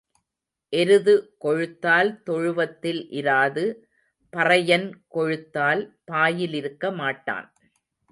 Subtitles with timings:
[0.73, 1.13] எருது
[1.37, 3.65] கொழுத்தால் தொழுவத்தில் இராது
[4.33, 7.47] பறையன் கொழுத்தால் பாயில் இருக்க மாட்டான்.